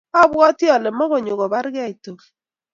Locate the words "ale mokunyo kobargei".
0.75-1.95